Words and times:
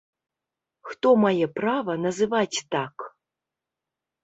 Хто 0.89 1.11
мае 1.25 1.47
права 1.59 1.93
называць 2.07 2.57
так? 2.77 2.95